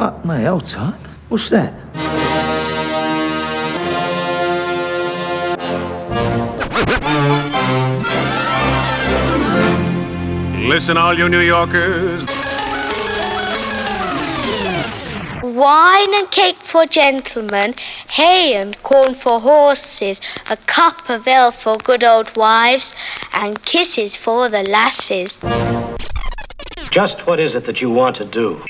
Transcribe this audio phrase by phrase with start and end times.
[0.00, 0.94] Fuck me, hold tight.
[1.28, 1.74] What's that?
[10.66, 12.24] Listen, all you New Yorkers.
[15.44, 17.74] Wine and cake for gentlemen,
[18.08, 22.94] hay and corn for horses, a cup of ale for good old wives,
[23.34, 25.42] and kisses for the lasses.
[26.90, 28.60] Just what is it that you want to do?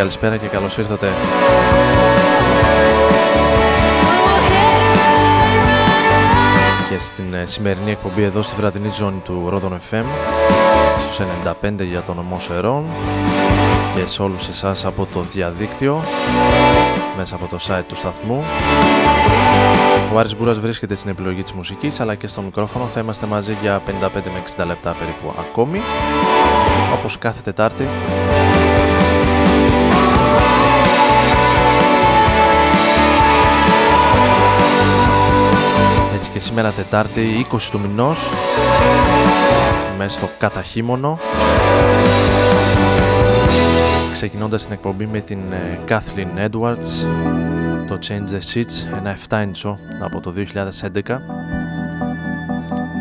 [0.00, 1.06] Καλησπέρα σας, καλησπέρα και καλώς ήρθατε.
[6.90, 10.04] Και στην ε, σημερινή εκπομπή εδώ στη βραδινή ζώνη του Ρόδον FM
[11.00, 11.26] στους
[11.62, 12.84] 95 για τον ομό Σερών
[13.94, 16.04] και σε όλους εσάς από το διαδίκτυο
[17.16, 18.44] μέσα από το site του σταθμού.
[20.14, 23.56] Ο Άρης Μπούρας βρίσκεται στην επιλογή της μουσικής αλλά και στο μικρόφωνο θα είμαστε μαζί
[23.62, 25.80] για 55 με 60 λεπτά περίπου ακόμη
[26.94, 27.88] όπως κάθε Τετάρτη
[36.32, 38.32] και σήμερα Τετάρτη 20 του μηνός
[39.98, 41.18] μέσα στο καταχύμωνο.
[44.12, 47.06] Ξεκινώντας την εκπομπή με την ε, Kathleen Edwards
[47.86, 51.18] το Change the Seats ένα 7 inch από το 2011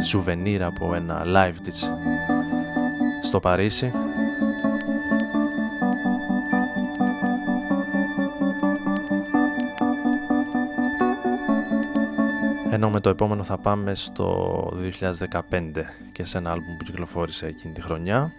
[0.03, 1.91] σουβενίρ από ένα live της
[3.21, 3.91] στο Παρίσι
[12.71, 14.60] ενώ με το επόμενο θα πάμε στο
[15.51, 15.71] 2015
[16.12, 18.33] και σε ένα άλμπουμ που κυκλοφόρησε εκείνη τη χρονιά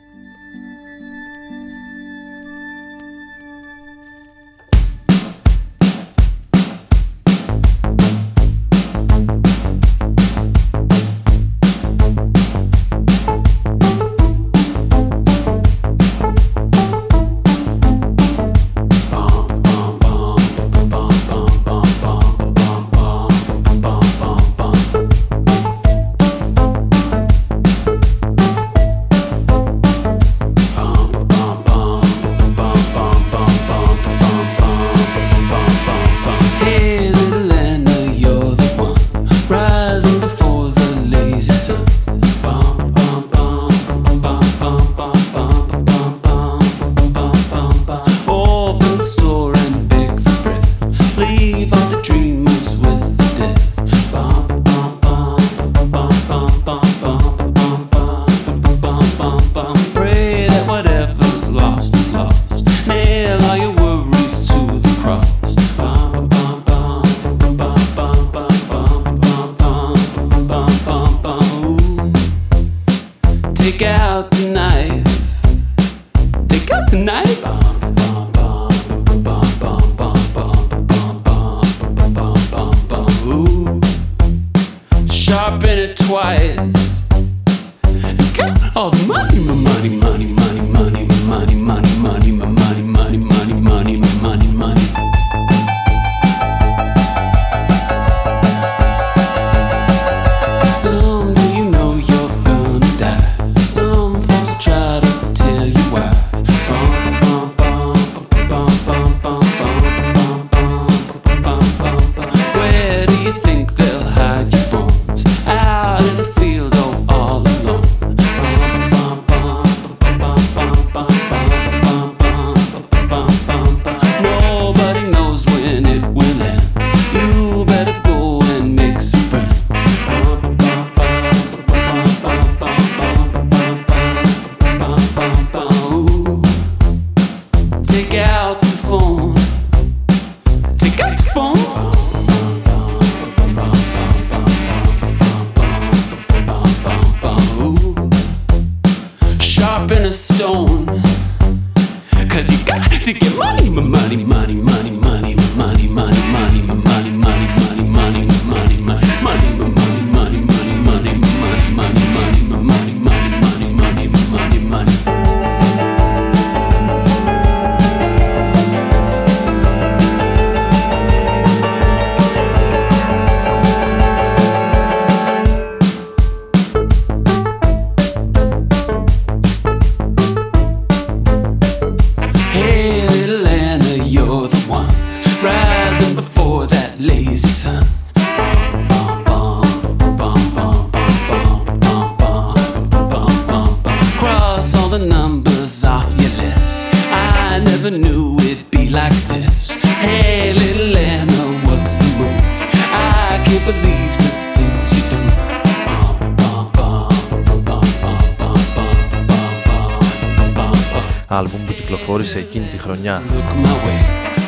[212.31, 213.22] κυκλοφόρησε εκείνη τη χρονιά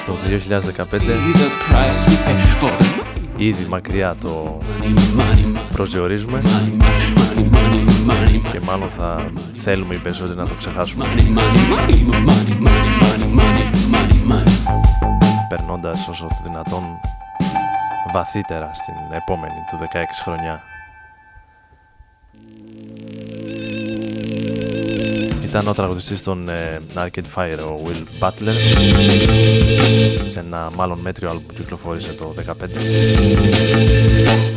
[0.06, 0.16] το
[0.90, 1.00] 2015
[3.36, 4.58] ήδη μακριά το
[5.72, 6.42] προσδιορίζουμε
[8.52, 11.04] και μάλλον θα θέλουμε οι περισσότεροι να το ξεχάσουμε
[15.48, 16.82] περνώντας όσο το δυνατόν
[18.12, 19.84] βαθύτερα στην επόμενη του 16
[20.24, 20.62] χρονιά
[25.54, 28.54] ήταν ο τραγουδιστής των ε, Arcade Fire, ο Will Butler.
[30.24, 32.52] Σε ένα μάλλον μέτριο άλμπου που κυκλοφόρησε το 2015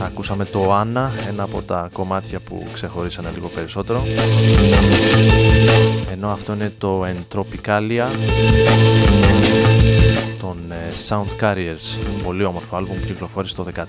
[0.03, 4.03] Ακούσαμε το Anna, ένα από τα κομμάτια που ξεχωρίσανε λίγο περισσότερο.
[6.11, 8.07] Ενώ αυτό είναι το Entropicalia
[10.39, 11.97] των ε, Sound Carriers.
[12.23, 13.81] Πολύ όμορφο άλμπουμ που κυκλοφόρησε το 2014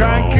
[0.00, 0.39] crank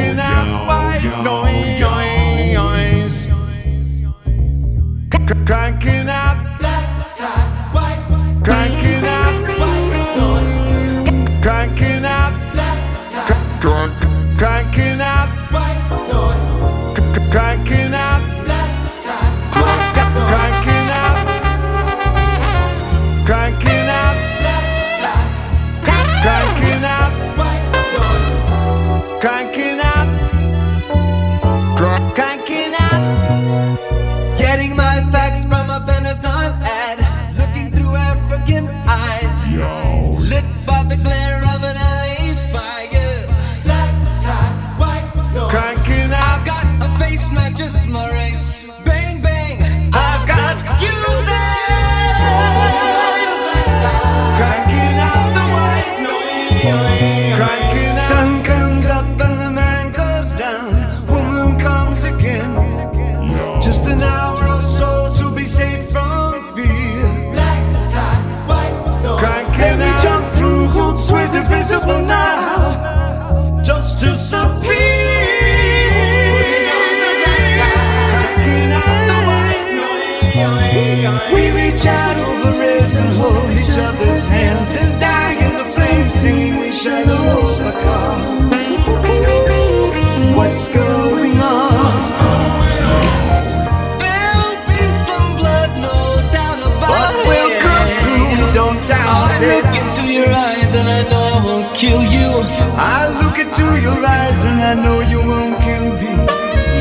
[101.80, 102.30] kill you.
[102.76, 106.12] I look into your eyes and I know you won't kill me.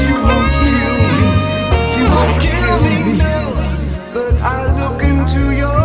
[0.10, 1.20] You won't kill me.
[2.00, 3.38] You won't kill me, no.
[4.14, 5.78] But I look into your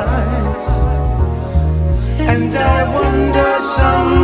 [0.00, 0.68] eyes
[2.32, 4.23] and I wonder some.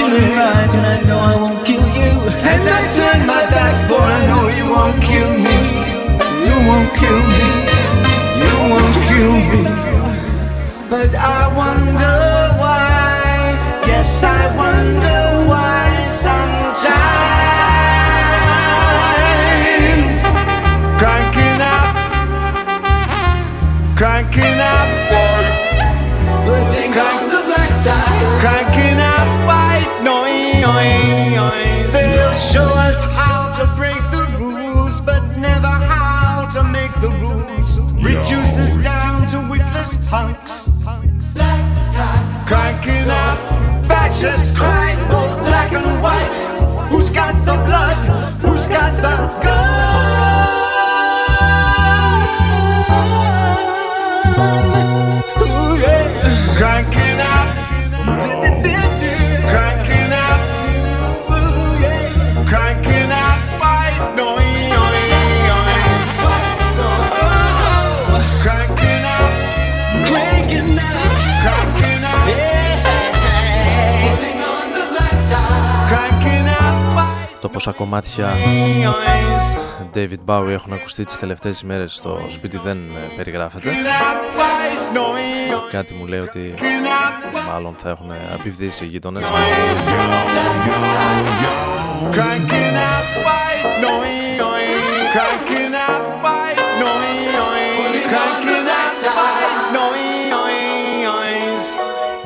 [0.00, 2.12] want you rise, and I know I won't kill you.
[2.50, 5.58] And I turn my back, for I know you won't kill me.
[6.46, 7.44] You won't kill me.
[8.42, 9.62] You won't kill me.
[10.88, 12.16] But I wonder
[12.60, 13.84] why.
[13.86, 14.71] Yes, I wonder.
[38.32, 40.70] juices down to witless punks.
[42.46, 43.38] Cranking up
[43.86, 46.38] fascist cries, both black and white.
[46.90, 48.00] Who's got the blood?
[48.40, 49.62] Who's got the gun?
[55.42, 56.56] Ooh, yeah.
[56.56, 57.01] Cranking
[77.52, 78.32] πόσα κομμάτια
[79.94, 83.70] David Bowie έχουν ακουστεί τις τελευταίες ημέρες στο σπίτι δεν ε, περιγράφεται
[85.70, 86.54] Κάτι μου λέει ότι
[87.52, 89.24] μάλλον θα έχουν απειβδίσει οι γείτονες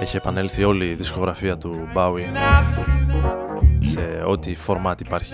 [0.01, 2.27] Έχει επανέλθει όλη η δισκογραφία του Μπάουι
[3.97, 5.33] σε ό,τι format υπάρχει.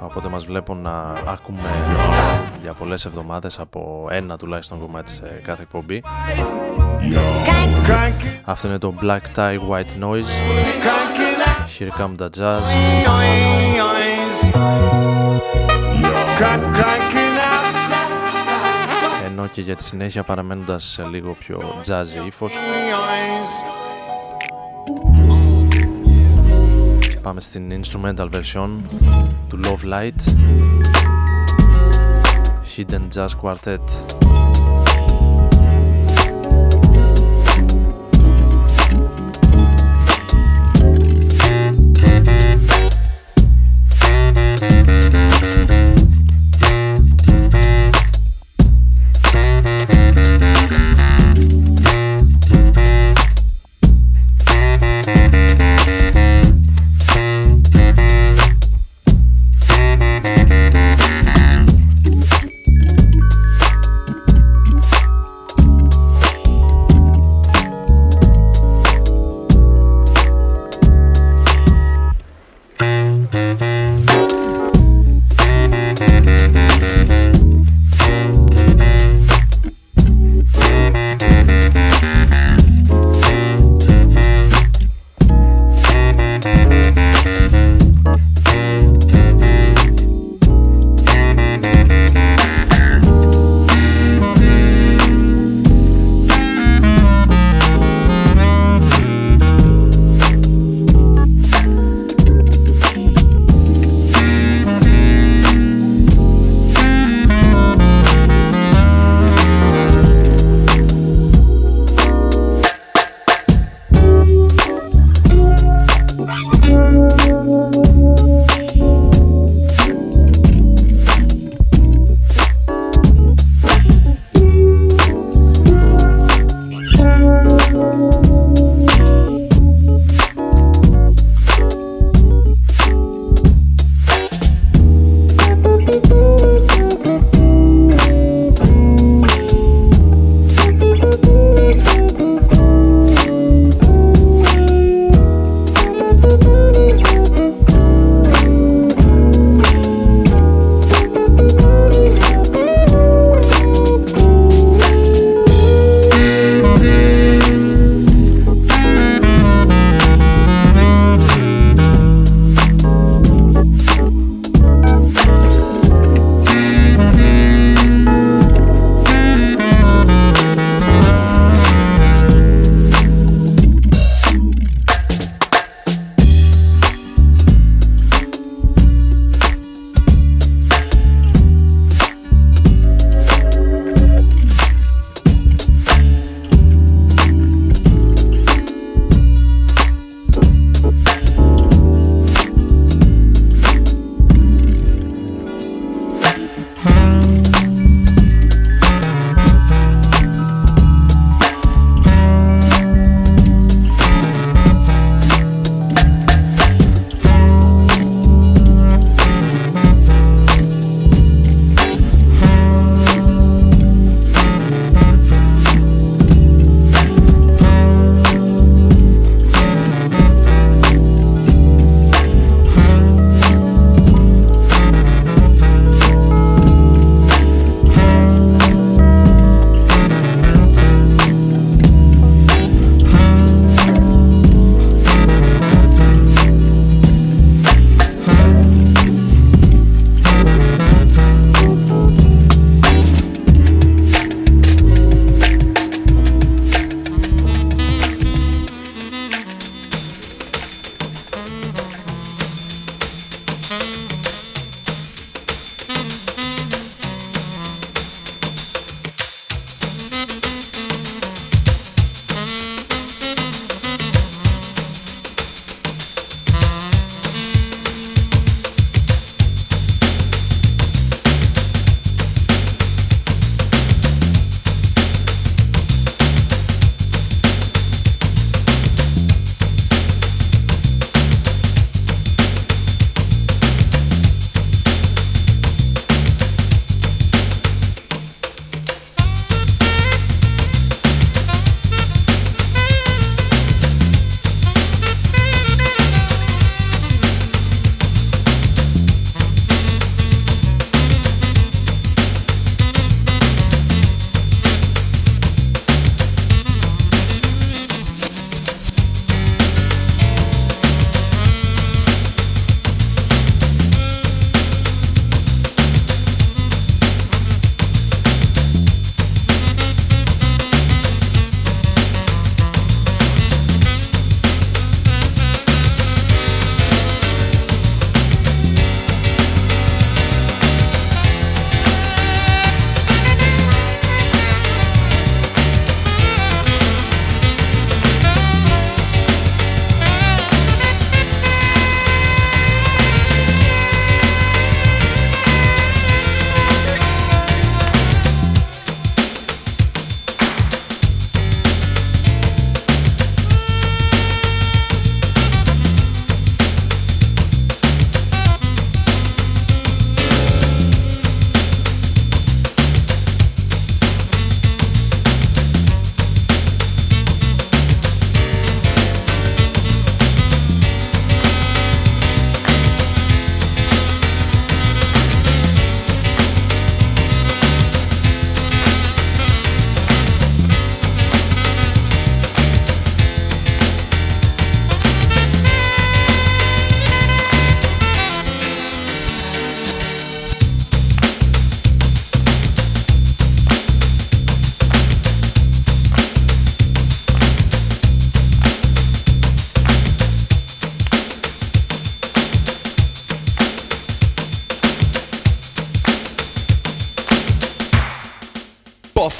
[0.00, 1.68] Οπότε μας βλέπουν να ακούμε
[2.62, 6.02] για πολλές εβδομάδες από ένα τουλάχιστον κομμάτι σε κάθε εκπομπή.
[8.44, 10.32] Αυτό είναι το Black Tie White Noise.
[11.78, 12.62] Here come the jazz.
[19.26, 22.52] Ενώ και για τη συνέχεια παραμένοντας σε λίγο πιο jazzy ύφος.
[27.25, 28.69] Πάμε στην instrumental version
[29.47, 30.33] του Love Light
[32.75, 34.24] Hidden Jazz Quartet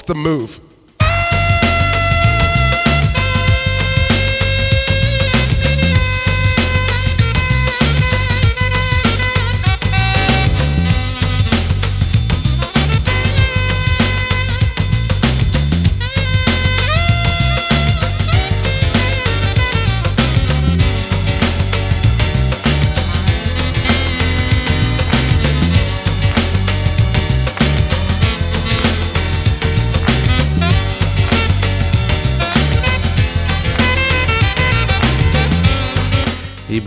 [0.07, 0.66] The move.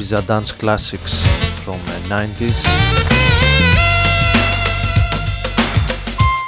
[0.09, 1.13] Ibiza Dance Classics
[1.63, 2.59] from 90s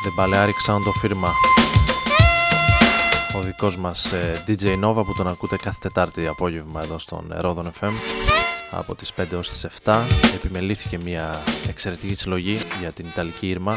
[0.04, 1.30] The Balearic Sound of Firma
[3.36, 4.13] ο δικός μας
[4.47, 7.91] DJ Nova που τον ακούτε κάθε Τετάρτη απόγευμα εδώ στον Rodon FM
[8.71, 9.93] από τις 5 έως τις 7
[10.36, 13.76] επιμελήθηκε μια εξαιρετική συλλογή για την Ιταλική Ήρμα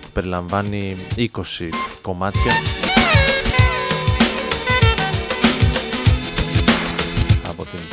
[0.00, 1.28] που περιλαμβάνει 20
[2.02, 2.52] κομμάτια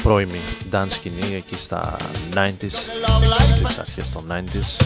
[0.06, 0.40] πρώιμη
[0.72, 1.98] dance σκηνή εκεί στα
[2.34, 2.76] 90s,
[3.56, 4.86] στις αρχές των 90s.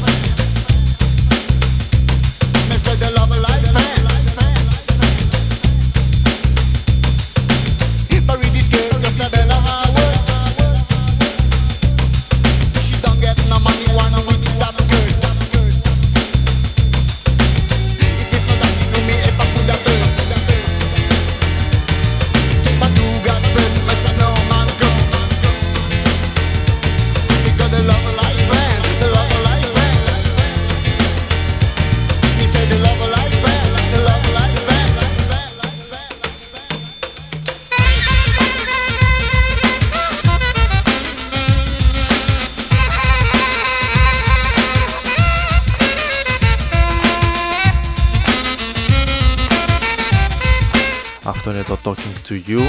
[51.96, 52.62] To You.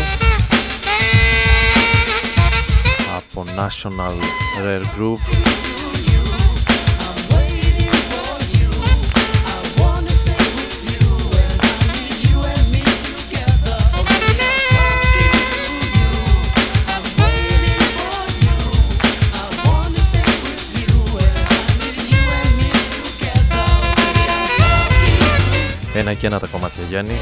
[3.17, 4.15] Από National
[4.65, 5.19] Rare Group.
[25.95, 27.15] Ένα και ένα τα κομμάτια Γιάννη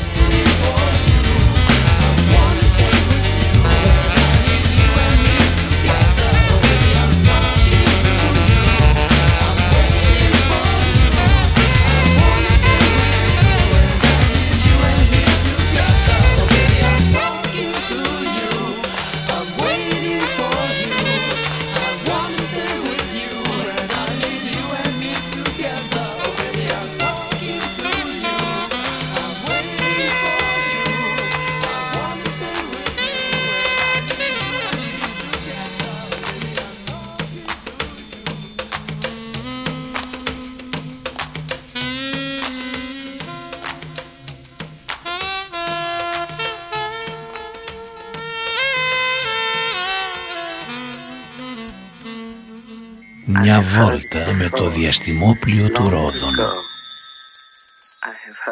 [54.78, 56.34] διαστημόπλιο του Ρόδων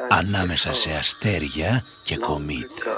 [0.09, 2.95] ανάμεσα σε αστέρια και κομήτες.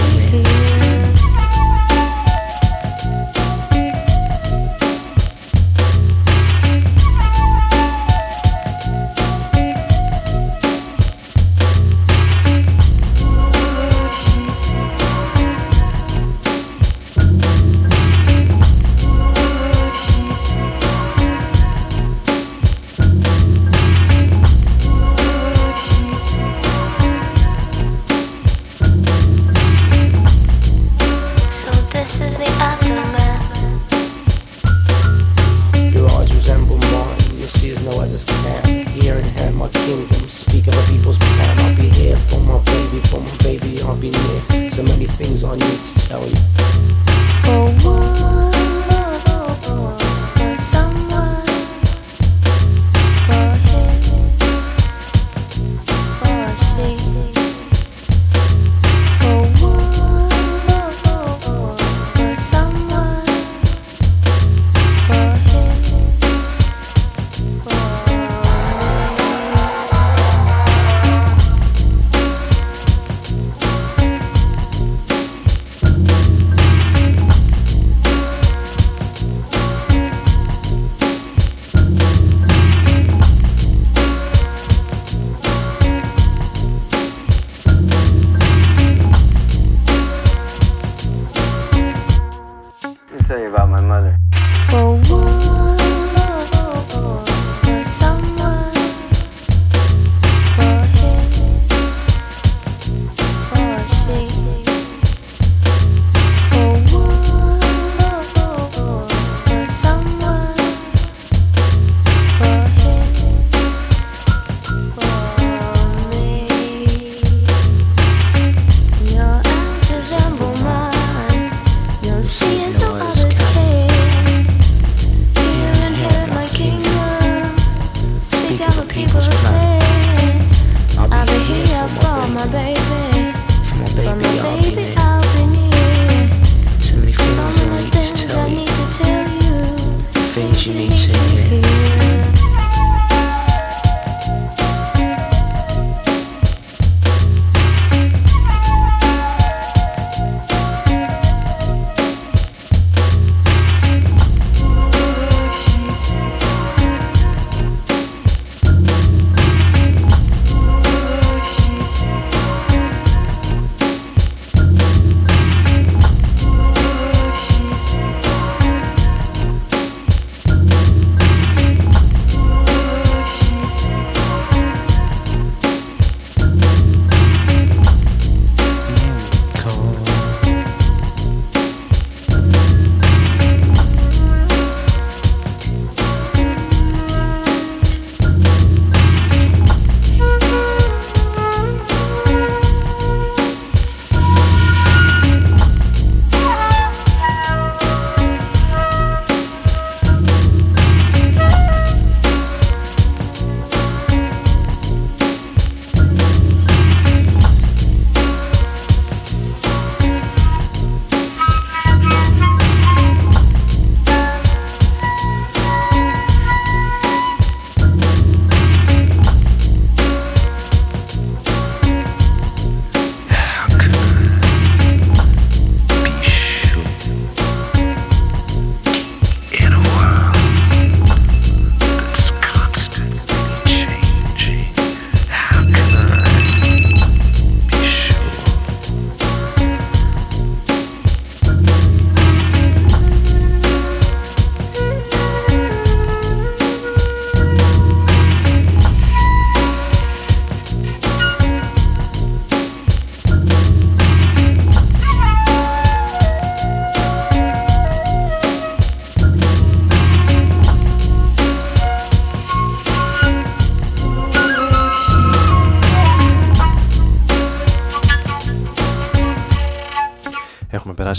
[0.00, 1.07] Thank you.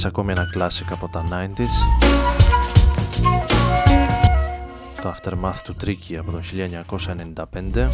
[0.06, 1.74] Έχουμε περάσει ακόμη ένα classic από τα 90s
[5.02, 6.40] Το Aftermath του Tricky από το
[7.34, 7.88] 1995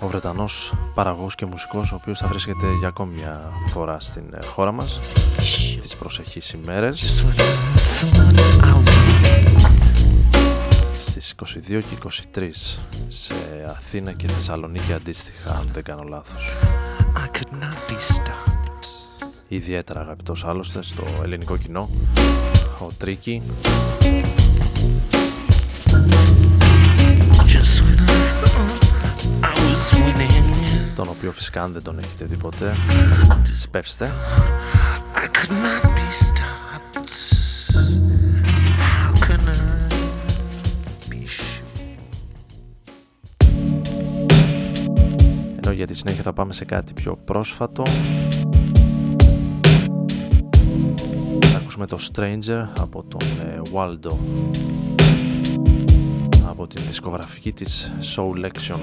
[0.00, 4.44] Ο Βρετανός παραγωγός και μουσικός ο οποίος θα βρίσκεται για ακόμη μια φορά στην ε,
[4.44, 5.00] χώρα μας
[5.80, 7.00] τις προσεχείς ημέρες.
[7.00, 8.94] Just when I thought I was
[11.00, 11.34] στις
[11.68, 11.96] 22 και
[12.34, 12.50] 23
[13.08, 13.34] σε
[13.68, 16.56] Αθήνα και Θεσσαλονίκη αντίστοιχα αν δεν κάνω λάθος.
[17.14, 18.54] I could not be stopped.
[19.48, 21.90] ιδιαίτερα αγαπητός άλλωστε στο ελληνικό κοινό
[22.78, 23.42] ο Τρίκη.
[27.54, 28.84] Just when I thought
[29.42, 30.44] I was winning,
[30.96, 32.74] τον οποίο φυσικά αν δεν τον έχετε δει ποτέ
[33.52, 34.12] σπεύστε
[45.56, 47.82] ενώ για τη συνέχεια θα πάμε σε κάτι πιο πρόσφατο.
[51.40, 54.16] Θα ακούσουμε το Stranger από τον ε, Waldo
[56.48, 58.78] από την δισκογραφική της Soul Action.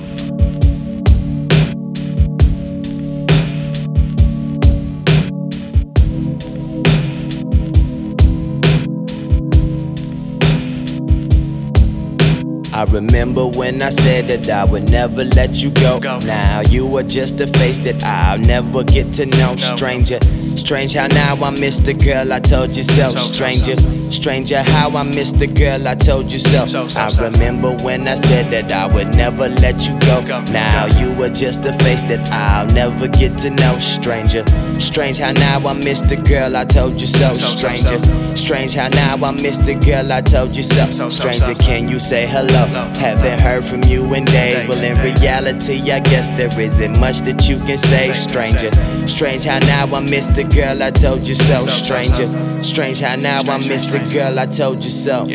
[12.82, 15.99] I remember when I said that I would never let you go.
[15.99, 19.55] Now you are just a face that I'll never get to know.
[19.55, 20.17] Stranger,
[20.57, 23.09] strange how now I miss the girl I told you so.
[23.09, 23.75] Stranger,
[24.11, 26.65] stranger how I miss the girl I told you so.
[26.97, 30.21] I remember when I said that I would never let you go.
[30.45, 33.77] Now you are just a face that I'll never get to know.
[33.77, 34.43] Stranger,
[34.79, 37.36] strange how now I miss the girl I told you so.
[37.36, 38.01] Stranger,
[38.36, 40.89] strange how now I miss the girl I told you so.
[41.11, 42.70] Stranger, can you say hello?
[42.72, 44.67] Haven't heard from you in days.
[44.67, 48.13] Well, in reality, I guess there isn't much that you can say.
[48.13, 48.72] Stranger,
[49.07, 51.57] strange how now I miss the girl I told you so.
[51.59, 55.28] Stranger, strange how now I miss the girl I told you so.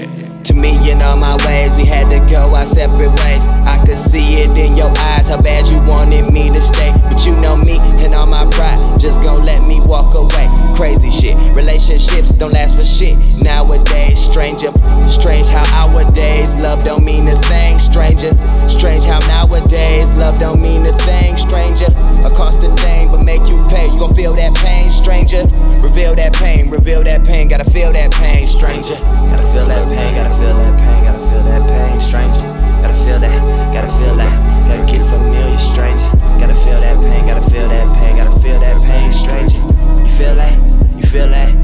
[0.47, 3.44] To me, in all my ways, we had to go our separate ways.
[3.66, 6.94] I could see it in your eyes, how bad you wanted me to stay.
[7.03, 10.49] But you know me and all my pride, just gon' let me walk away.
[10.76, 13.18] Crazy shit, relationships don't last for shit.
[13.42, 14.70] Nowadays, stranger,
[15.09, 17.80] strange how our days love don't mean a thing.
[17.80, 18.30] Stranger,
[18.68, 21.36] strange how nowadays love don't mean a thing.
[21.36, 21.86] Stranger,
[22.24, 23.86] a constant thing, but make you pay.
[23.92, 25.42] You gon' feel that pain, stranger.
[25.87, 28.97] Reveal that pain, reveal that pain, gotta feel that pain, stranger.
[29.30, 32.43] Gotta feel that pain, gotta feel that pain, gotta feel that pain, stranger.
[32.82, 36.11] Gotta feel that, gotta feel that, gotta get familiar, stranger.
[36.43, 39.62] Gotta feel that pain, gotta feel that pain, gotta feel that pain, stranger.
[40.03, 40.59] You feel that?
[40.99, 41.55] You feel that?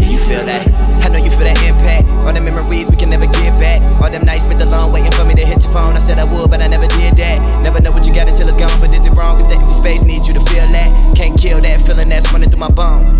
[0.00, 0.68] Yeah, you feel that?
[1.04, 2.06] I know you feel that impact.
[2.26, 3.82] All the memories we can never get back.
[4.00, 5.94] All them nights spent alone waiting for me to hit your phone.
[5.94, 7.62] I said I would, but I never did that.
[7.62, 8.80] Never know what you got until it's gone.
[8.80, 11.16] But is it wrong if the empty space needs you to feel that?
[11.16, 13.15] Can't kill that feeling that's running through my bones.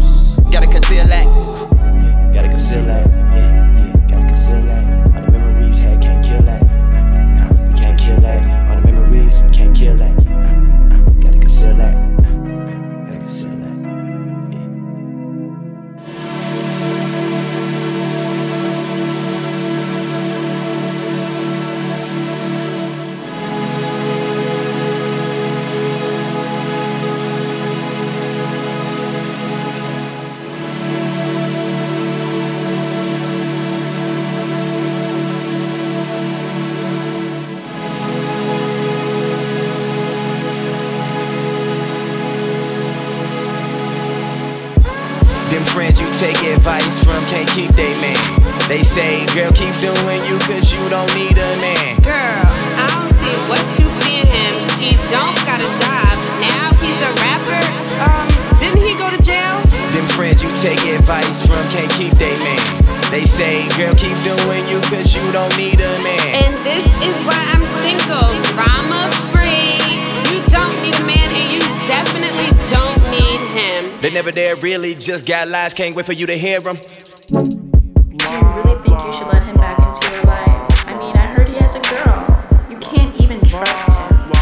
[75.07, 76.75] Just got lies, can't wait for you to hear them.
[76.75, 80.89] Do you really think you should let him back into your life?
[80.89, 82.27] I mean, I heard he has a girl.
[82.69, 84.33] You can't even trust him.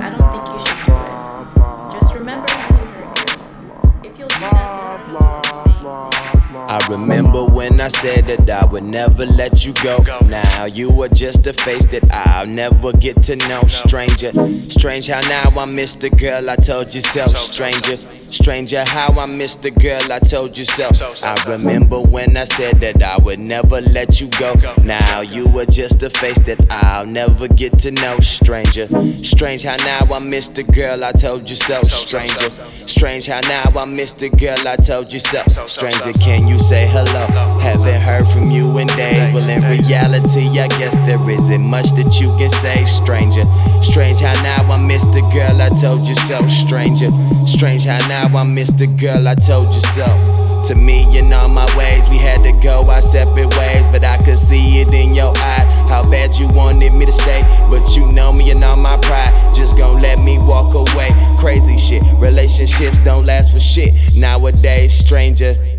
[0.00, 1.92] I don't think you should do it.
[1.92, 3.36] Just remember how you hurt her.
[4.02, 6.56] If you'll do that to her, he'll do the same.
[6.56, 9.98] I remember when I said that I would never let you go.
[10.24, 13.64] Now you are just a face that I'll never get to know.
[13.66, 14.32] Stranger,
[14.70, 17.26] strange how now I miss the girl I told you so.
[17.26, 17.98] Stranger,
[18.34, 20.90] stranger how I miss the girl I told you so.
[21.22, 24.54] I remember when I said that I would never let you go.
[24.82, 28.18] Now you are just a face that I'll never get to know.
[28.20, 28.88] Stranger,
[29.22, 31.82] strange how now I miss the girl I told you so.
[31.82, 32.50] Stranger,
[32.86, 35.42] strange how now I miss the girl I told you so.
[35.66, 37.26] Stranger, can you say hello?
[37.60, 39.32] Haven't heard from you in days.
[39.32, 42.84] Well, in reality, I guess there isn't much that you can say.
[42.84, 43.44] Stranger,
[43.80, 46.46] strange how now I miss the girl I told you so.
[46.48, 47.10] Stranger,
[47.46, 50.06] strange how now I miss the girl I told you so.
[50.68, 53.86] To me, and all my ways, we had to go our separate ways.
[53.86, 57.42] But I could see it in your eyes, how bad you wanted me to stay.
[57.68, 61.10] But you know me and all my pride, just gon' let me walk away.
[61.38, 63.92] Crazy shit, relationships don't last for shit.
[64.14, 65.73] Nowadays, stranger.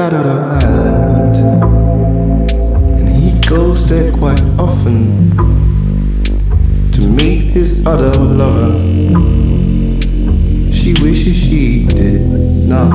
[0.00, 1.36] There's Dadada Island,
[2.98, 5.36] and he goes there quite often
[6.92, 8.72] to meet his other lover.
[10.72, 12.22] She wishes she did
[12.66, 12.92] not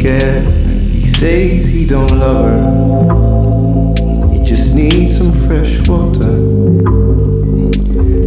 [0.00, 0.40] care.
[0.40, 4.32] He says he don't love her.
[4.32, 6.40] He just needs some fresh water.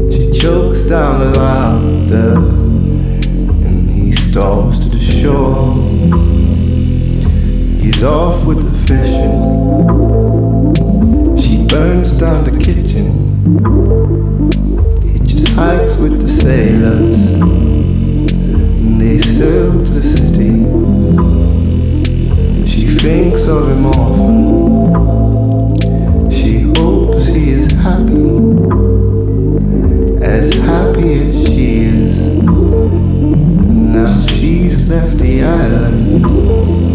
[0.10, 2.38] She chokes down the laughter,
[3.68, 6.45] and he stalks to the shore.
[7.86, 9.38] He's off with the fishing.
[11.38, 13.06] She burns down the kitchen.
[15.04, 17.20] He just hikes with the sailors.
[17.30, 20.66] And they sail to the city.
[22.68, 24.42] She thinks of him often.
[26.32, 28.40] She hopes he is happy.
[30.26, 32.18] As happy as she is.
[33.94, 36.95] Now she's left the island.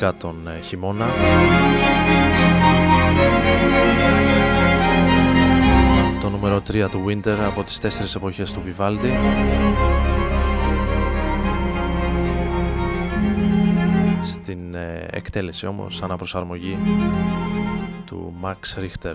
[0.00, 1.06] Μουσικά τον ε, χειμώνα.
[6.20, 9.10] Το νούμερο 3 του Winter από τις τέσσερις εποχές του Vivaldi.
[14.22, 16.78] Στην ε, εκτέλεση όμως αναπροσαρμογή
[18.06, 19.14] του Max Richter.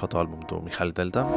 [0.00, 1.28] Πρόσφατο άλμπουμ του Μιχάλη Τέλτα.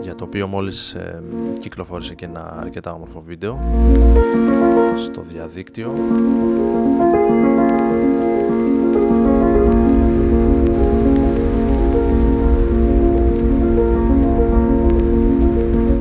[0.00, 1.22] Για το οποίο μόλις ε,
[1.60, 3.58] κυκλοφόρησε και ένα αρκετά όμορφο βίντεο
[4.96, 5.94] στο διαδίκτυο.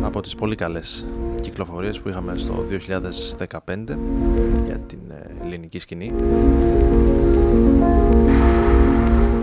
[0.01, 1.05] Από τις πολύ καλές
[1.41, 2.65] κυκλοφορίες που είχαμε στο
[3.39, 3.97] 2015
[4.65, 6.11] για την ε, ελληνική σκηνή.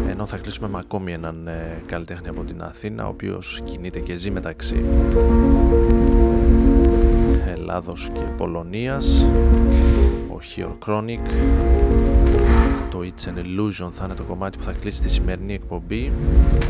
[0.08, 4.14] Ενώ θα κλείσουμε με ακόμη έναν ε, καλλιτέχνη από την Αθήνα ο οποίος κινείται και
[4.14, 4.82] ζει μεταξύ
[7.46, 9.26] Ελλάδος και Πολωνίας.
[10.30, 11.20] Ο Here Chronic.
[12.90, 16.12] Το It's an Illusion θα είναι το κομμάτι που θα κλείσει τη σημερινή εκπομπή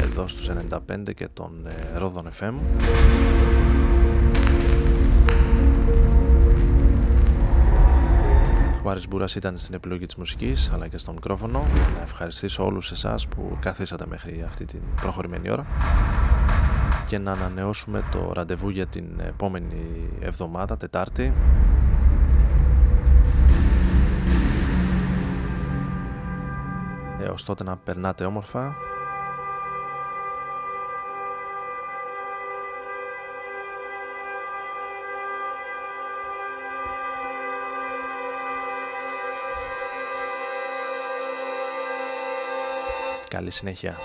[0.03, 2.55] εδώ στους 95 και τον ε, Ρόδον FM
[8.89, 11.66] Ο Άρης Μπούρας ήταν στην επιλογή της μουσικής αλλά και στο μικρόφωνο.
[11.97, 15.66] Να ευχαριστήσω όλους εσάς που καθίσατε μέχρι αυτή την προχωρημένη ώρα.
[17.07, 21.34] Και να ανανεώσουμε το ραντεβού για την επόμενη εβδομάδα, Τετάρτη.
[27.20, 28.76] Έως τότε να περνάτε όμορφα
[43.28, 43.96] Καλή συνέχεια.